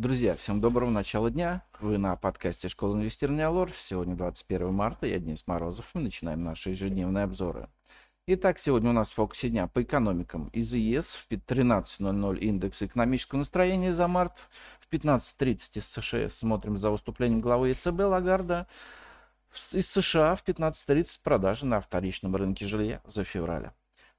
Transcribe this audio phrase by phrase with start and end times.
[0.00, 1.62] Друзья, всем доброго начала дня.
[1.78, 3.70] Вы на подкасте Школа инвестирования Алор.
[3.78, 5.90] Сегодня 21 марта, я Денис Морозов.
[5.92, 7.68] Мы начинаем наши ежедневные обзоры.
[8.26, 10.48] Итак, сегодня у нас в фокусе дня по экономикам.
[10.54, 14.48] Из ЕС в 13.00 индекс экономического настроения за март.
[14.80, 18.68] В 15.30 из США смотрим за выступлением главы ЕЦБ Лагарда.
[19.72, 23.72] Из США в 15.30 продажи на вторичном рынке жилья за февраль.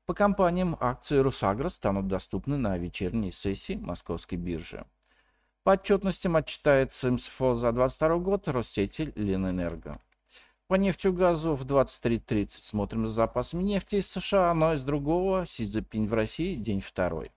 [0.06, 4.86] По компаниям акции Русагра станут доступны на вечерней сессии Московской биржи.
[5.64, 10.02] По отчетностям отчитается МСФО за 2022 год Россети Ленэнерго.
[10.68, 16.14] По нефтегазу в 23.30 смотрим за запасами нефти из США, но из другого Си в
[16.14, 17.32] России день второй.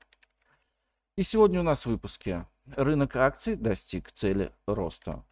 [1.16, 2.46] И сегодня у нас в выпуске.
[2.65, 5.23] Рынок акций достиг цели роста.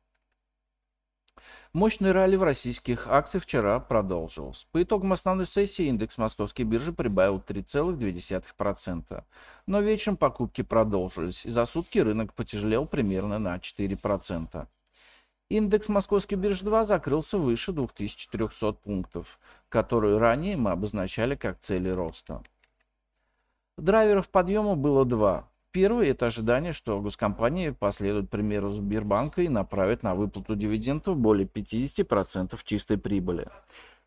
[1.74, 4.66] Мощный ралли в российских акциях вчера продолжился.
[4.72, 9.24] По итогам основной сессии индекс московской биржи прибавил 3,2%.
[9.66, 14.66] Но вечером покупки продолжились, и за сутки рынок потяжелел примерно на 4%.
[15.48, 22.42] Индекс московской биржи 2 закрылся выше 2400 пунктов, которые ранее мы обозначали как цели роста.
[23.78, 25.48] Драйверов подъема было два.
[25.72, 32.58] Первый– это ожидание, что госкомпании последуют примеру Сбербанка и направят на выплату дивидендов более 50%
[32.62, 33.48] чистой прибыли.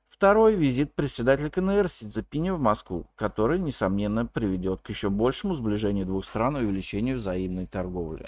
[0.07, 6.05] Второй– визит председателя КНР Си Цзепиня в Москву, который, несомненно, приведет к еще большему сближению
[6.05, 8.27] двух стран и увеличению взаимной торговли.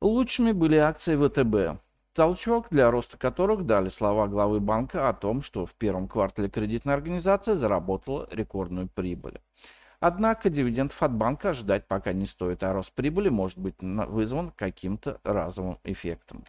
[0.00, 1.78] Лучшими были акции ВТБ,
[2.14, 6.94] толчок для роста которых дали слова главы банка о том, что в первом квартале кредитная
[6.94, 9.40] организация заработала рекордную прибыль.
[10.00, 15.20] Однако дивидендов от банка ожидать пока не стоит, а рост прибыли может быть вызван каким-то
[15.24, 16.44] разовым эффектом.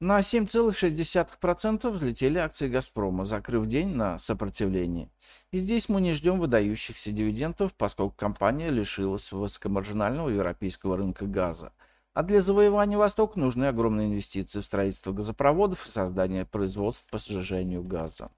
[0.00, 5.08] На 7,6% взлетели акции «Газпрома», закрыв день на сопротивлении.
[5.50, 11.72] И здесь мы не ждем выдающихся дивидендов, поскольку компания лишилась высокомаржинального европейского рынка газа.
[12.12, 17.82] А для завоевания Востока нужны огромные инвестиции в строительство газопроводов и создание производств по сжижению
[17.82, 18.30] газа.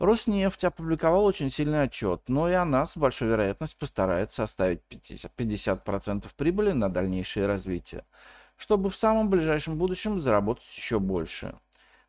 [0.00, 6.28] Роснефть опубликовал очень сильный отчет, но и она с большой вероятностью постарается оставить 50%, 50%
[6.36, 8.04] прибыли на дальнейшее развитие,
[8.56, 11.56] чтобы в самом ближайшем будущем заработать еще больше.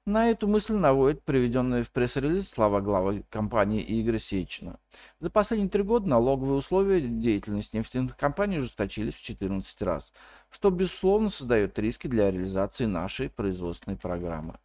[0.08, 4.80] На эту мысль наводит приведенные в пресс-релиз слова главы компании Игоря Сечина.
[5.20, 10.14] За последние три года налоговые условия деятельности нефтяных компаний ужесточились в 14 раз,
[10.52, 14.60] что, безусловно, создает риски для реализации нашей производственной программы.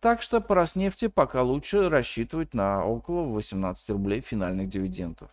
[0.00, 5.30] Так что по Роснефти пока лучше рассчитывать на около 18 рублей финальных дивидендов.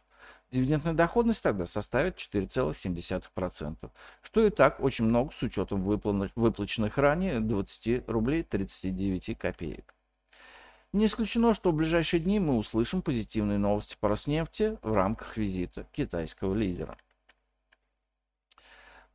[0.52, 3.90] Дивидендная доходность тогда составит 4,7%,
[4.22, 9.94] что и так очень много с учетом выплаченных ранее 20 рублей 39 копеек.
[10.94, 15.88] Не исключено, что в ближайшие дни мы услышим позитивные новости по Роснефти в рамках визита
[15.92, 16.98] китайского лидера.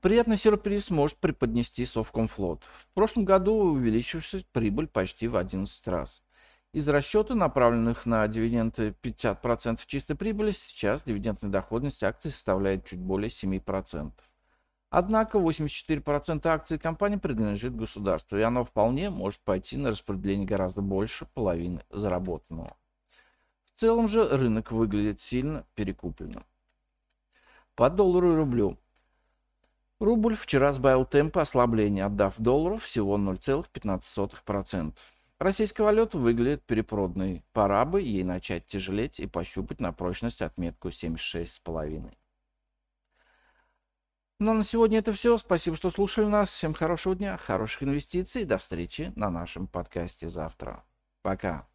[0.01, 2.63] Приятный сюрприз может преподнести Совкомфлот.
[2.63, 6.23] В прошлом году увеличившись прибыль почти в 11 раз.
[6.73, 13.29] Из расчета, направленных на дивиденды 50% чистой прибыли, сейчас дивидендная доходность акций составляет чуть более
[13.29, 14.13] 7%.
[14.91, 21.27] Однако 84% акций компании принадлежит государству, и оно вполне может пойти на распределение гораздо больше
[21.35, 22.77] половины заработанного.
[23.65, 26.47] В целом же рынок выглядит сильно перекупленным.
[27.75, 28.79] По доллару и рублю
[30.01, 34.95] Рубль вчера сбавил темпы ослабления, отдав доллару всего 0,15%.
[35.41, 37.45] Российская валюта выглядит перепроданной.
[37.53, 42.13] Пора бы ей начать тяжелеть и пощупать на прочность отметку 76,5.
[44.41, 45.37] Ну а на сегодня это все.
[45.39, 46.51] Спасибо, что слушали нас.
[46.51, 48.45] Всем хорошего дня, хороших инвестиций.
[48.45, 50.85] До встречи на нашем подкасте завтра.
[51.23, 51.69] Пока.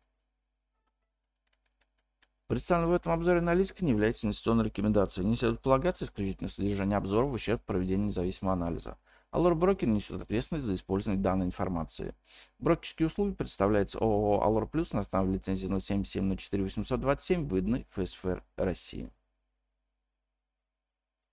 [2.53, 5.25] Представленная в этом обзоре аналитика не является инвестиционной рекомендацией.
[5.25, 8.99] Не следует полагаться исключительно содержание обзора в ущерб проведению независимого анализа.
[9.31, 12.13] Allure Broker несет ответственность за использование данной информации.
[12.59, 19.09] Брокерские услуги представляются ООО Allure Plus на основе лицензии 077 04 827, выданной ФСФР России.